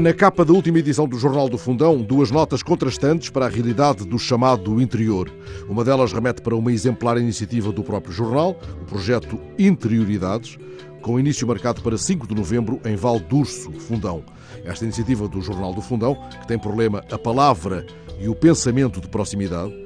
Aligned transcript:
na 0.00 0.14
capa 0.14 0.44
da 0.44 0.52
última 0.52 0.78
edição 0.78 1.06
do 1.06 1.18
Jornal 1.18 1.48
do 1.48 1.58
Fundão 1.58 2.00
duas 2.00 2.30
notas 2.30 2.62
contrastantes 2.62 3.28
para 3.28 3.46
a 3.46 3.48
realidade 3.48 4.06
do 4.06 4.18
chamado 4.18 4.80
interior. 4.80 5.30
Uma 5.68 5.84
delas 5.84 6.12
remete 6.12 6.40
para 6.40 6.56
uma 6.56 6.72
exemplar 6.72 7.18
iniciativa 7.18 7.70
do 7.70 7.82
próprio 7.82 8.12
jornal, 8.12 8.58
o 8.80 8.84
projeto 8.84 9.38
Interioridades, 9.58 10.58
com 11.02 11.20
início 11.20 11.46
marcado 11.46 11.82
para 11.82 11.98
5 11.98 12.26
de 12.26 12.34
novembro 12.34 12.80
em 12.84 12.96
Val 12.96 13.18
d'Urso, 13.18 13.72
Fundão. 13.72 14.24
Esta 14.64 14.84
iniciativa 14.84 15.28
do 15.28 15.42
Jornal 15.42 15.74
do 15.74 15.82
Fundão, 15.82 16.16
que 16.40 16.46
tem 16.46 16.58
por 16.58 16.76
lema 16.76 17.04
a 17.10 17.18
palavra 17.18 17.84
e 18.20 18.28
o 18.28 18.34
pensamento 18.34 19.00
de 19.00 19.08
proximidade, 19.08 19.81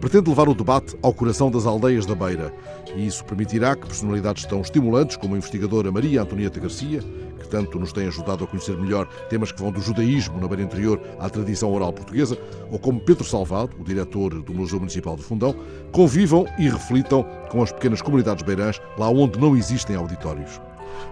pretende 0.00 0.30
levar 0.30 0.48
o 0.48 0.54
debate 0.54 0.96
ao 1.02 1.12
coração 1.12 1.50
das 1.50 1.66
aldeias 1.66 2.06
da 2.06 2.14
Beira. 2.14 2.52
E 2.94 3.06
isso 3.06 3.24
permitirá 3.24 3.74
que 3.74 3.86
personalidades 3.86 4.44
tão 4.44 4.60
estimulantes 4.60 5.16
como 5.16 5.34
a 5.34 5.38
investigadora 5.38 5.90
Maria 5.90 6.22
Antonieta 6.22 6.60
Garcia, 6.60 7.00
que 7.38 7.48
tanto 7.48 7.78
nos 7.78 7.92
tem 7.92 8.06
ajudado 8.06 8.44
a 8.44 8.46
conhecer 8.46 8.76
melhor 8.76 9.06
temas 9.28 9.52
que 9.52 9.60
vão 9.60 9.72
do 9.72 9.80
judaísmo 9.80 10.40
na 10.40 10.48
Beira 10.48 10.62
Interior 10.62 11.00
à 11.18 11.28
tradição 11.28 11.72
oral 11.72 11.92
portuguesa, 11.92 12.38
ou 12.70 12.78
como 12.78 13.00
Pedro 13.00 13.24
Salvado, 13.24 13.76
o 13.78 13.84
diretor 13.84 14.42
do 14.42 14.54
Museu 14.54 14.78
Municipal 14.78 15.16
de 15.16 15.22
Fundão, 15.22 15.54
convivam 15.92 16.46
e 16.58 16.68
reflitam 16.68 17.24
com 17.50 17.62
as 17.62 17.72
pequenas 17.72 18.00
comunidades 18.00 18.44
beirãs 18.44 18.80
lá 18.96 19.08
onde 19.08 19.38
não 19.38 19.56
existem 19.56 19.96
auditórios. 19.96 20.60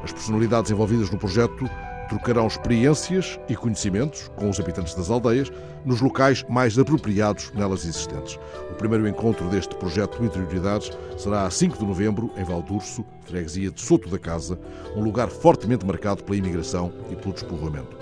As 0.02 0.12
personalidades 0.12 0.70
envolvidas 0.70 1.10
no 1.10 1.18
projeto 1.18 1.68
trocarão 2.08 2.46
experiências 2.46 3.38
e 3.48 3.56
conhecimentos 3.56 4.30
com 4.36 4.48
os 4.48 4.58
habitantes 4.60 4.94
das 4.94 5.10
aldeias 5.10 5.50
nos 5.84 6.00
locais 6.00 6.44
mais 6.48 6.78
apropriados 6.78 7.52
nelas 7.52 7.84
existentes. 7.84 8.38
O 8.70 8.74
primeiro 8.74 9.06
encontro 9.08 9.48
deste 9.48 9.74
projeto 9.76 10.22
Interioridades 10.24 10.90
será 11.16 11.46
a 11.46 11.50
5 11.50 11.78
de 11.78 11.84
novembro, 11.84 12.30
em 12.36 12.44
Valdurso, 12.44 13.04
freguesia 13.24 13.70
de 13.70 13.80
Soto 13.80 14.08
da 14.08 14.18
Casa, 14.18 14.58
um 14.94 15.02
lugar 15.02 15.28
fortemente 15.28 15.86
marcado 15.86 16.22
pela 16.24 16.38
imigração 16.38 16.92
e 17.10 17.16
pelo 17.16 17.34
despovoamento. 17.34 17.96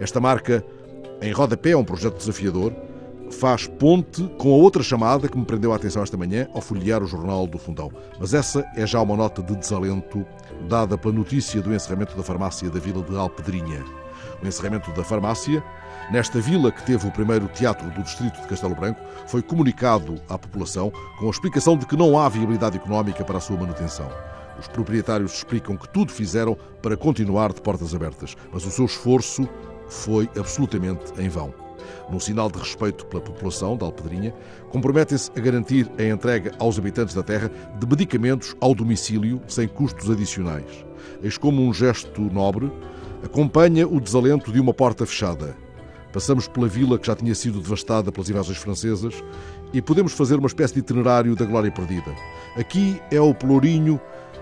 Esta 0.00 0.20
marca, 0.20 0.64
em 1.20 1.32
rodapé, 1.32 1.70
é 1.70 1.76
um 1.76 1.84
projeto 1.84 2.16
desafiador, 2.16 2.72
faz 3.32 3.66
ponte 3.66 4.22
com 4.38 4.52
a 4.52 4.56
outra 4.56 4.82
chamada 4.82 5.28
que 5.28 5.36
me 5.36 5.44
prendeu 5.44 5.72
a 5.72 5.76
atenção 5.76 6.02
esta 6.02 6.16
manhã 6.16 6.46
ao 6.54 6.60
folhear 6.60 7.02
o 7.02 7.06
jornal 7.06 7.46
do 7.46 7.58
Fundão. 7.58 7.90
Mas 8.20 8.34
essa 8.34 8.64
é 8.76 8.86
já 8.86 9.00
uma 9.00 9.16
nota 9.16 9.42
de 9.42 9.56
desalento 9.56 10.24
dada 10.68 10.96
pela 10.96 11.14
notícia 11.14 11.60
do 11.60 11.74
encerramento 11.74 12.16
da 12.16 12.22
farmácia 12.22 12.70
da 12.70 12.78
vila 12.78 13.02
de 13.02 13.16
Alpedrinha. 13.16 13.84
O 14.42 14.46
encerramento 14.46 14.90
da 14.92 15.02
farmácia, 15.02 15.62
nesta 16.10 16.40
vila 16.40 16.70
que 16.70 16.84
teve 16.84 17.06
o 17.06 17.12
primeiro 17.12 17.48
teatro 17.48 17.88
do 17.90 18.02
distrito 18.02 18.40
de 18.40 18.46
Castelo 18.46 18.74
Branco, 18.74 19.00
foi 19.26 19.42
comunicado 19.42 20.20
à 20.28 20.38
população 20.38 20.92
com 21.18 21.26
a 21.26 21.30
explicação 21.30 21.76
de 21.76 21.86
que 21.86 21.96
não 21.96 22.18
há 22.18 22.28
viabilidade 22.28 22.76
económica 22.76 23.24
para 23.24 23.38
a 23.38 23.40
sua 23.40 23.56
manutenção. 23.56 24.08
Os 24.58 24.68
proprietários 24.68 25.34
explicam 25.34 25.76
que 25.76 25.88
tudo 25.88 26.12
fizeram 26.12 26.56
para 26.82 26.96
continuar 26.96 27.52
de 27.52 27.60
portas 27.60 27.94
abertas, 27.94 28.36
mas 28.52 28.64
o 28.66 28.70
seu 28.70 28.84
esforço 28.84 29.48
foi 29.88 30.28
absolutamente 30.36 31.12
em 31.18 31.28
vão 31.28 31.61
num 32.10 32.20
sinal 32.20 32.50
de 32.50 32.58
respeito 32.58 33.06
pela 33.06 33.22
população 33.22 33.76
da 33.76 33.86
Alpedrinha, 33.86 34.34
comprometem-se 34.70 35.30
a 35.36 35.40
garantir 35.40 35.90
a 35.98 36.02
entrega 36.02 36.52
aos 36.58 36.78
habitantes 36.78 37.14
da 37.14 37.22
terra 37.22 37.50
de 37.78 37.86
medicamentos 37.86 38.56
ao 38.60 38.74
domicílio 38.74 39.40
sem 39.46 39.68
custos 39.68 40.10
adicionais. 40.10 40.84
Eis 41.22 41.38
como 41.38 41.62
um 41.62 41.72
gesto 41.72 42.20
nobre 42.20 42.70
acompanha 43.24 43.86
o 43.86 44.00
desalento 44.00 44.52
de 44.52 44.60
uma 44.60 44.74
porta 44.74 45.06
fechada. 45.06 45.56
Passamos 46.12 46.46
pela 46.46 46.68
vila 46.68 46.98
que 46.98 47.06
já 47.06 47.16
tinha 47.16 47.34
sido 47.34 47.60
devastada 47.60 48.12
pelas 48.12 48.28
invasões 48.28 48.58
francesas 48.58 49.14
e 49.72 49.80
podemos 49.80 50.12
fazer 50.12 50.36
uma 50.36 50.46
espécie 50.46 50.74
de 50.74 50.80
itinerário 50.80 51.34
da 51.34 51.46
glória 51.46 51.70
perdida. 51.70 52.14
Aqui 52.56 53.00
é 53.10 53.20
o 53.20 53.34
Pelourinho 53.34 54.00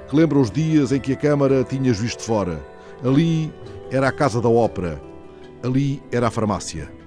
que 0.08 0.16
lembra 0.16 0.38
os 0.38 0.50
dias 0.50 0.91
em 0.91 0.98
que 0.98 1.12
a 1.12 1.16
Câmara 1.16 1.62
tinha 1.62 1.94
juiz 1.94 2.14
fora. 2.19 2.60
Ali 3.04 3.52
era 3.92 4.08
a 4.08 4.12
Casa 4.12 4.41
da 4.41 4.48
Ópera. 4.48 5.00
Ali 5.62 6.02
era 6.10 6.26
a 6.26 6.31
farmácia 6.31 7.00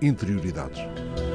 interioridades. 0.00 1.27